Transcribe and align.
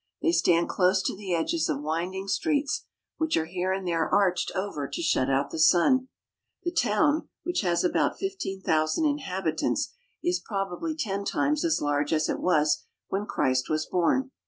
They 0.23 0.31
stand 0.31 0.67
close 0.67 1.03
to 1.03 1.15
the 1.15 1.35
edges 1.35 1.69
of 1.69 1.83
winding 1.83 2.27
streets, 2.27 2.85
which 3.17 3.37
are 3.37 3.45
here 3.45 3.71
and 3.71 3.87
there 3.87 4.09
arched 4.09 4.51
over 4.55 4.87
to 4.87 4.99
shut 5.03 5.29
out 5.29 5.51
the 5.51 5.59
sun. 5.59 6.07
The 6.63 6.71
town, 6.71 7.29
which 7.43 7.61
has 7.61 7.83
about 7.83 8.17
fifteen 8.17 8.63
thousand 8.63 9.05
inhabitants, 9.05 9.93
is 10.23 10.39
probably 10.43 10.95
ten 10.95 11.23
times 11.23 11.63
as 11.63 11.81
large 11.83 12.13
as 12.13 12.29
it 12.29 12.39
was 12.39 12.83
when 13.09 13.27
Christ 13.27 13.69
was 13.69 13.85
born. 13.85 14.31